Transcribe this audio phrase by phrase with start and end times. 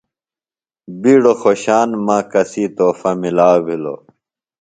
[1.01, 3.99] بیڈوۡ خوشان مہ کسی تحفہ مِلاؤ بِھلوۡ